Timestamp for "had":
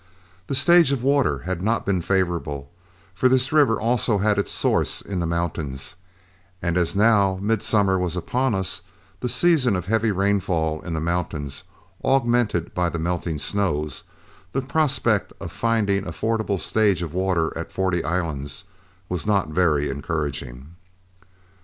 1.45-1.61, 4.17-4.39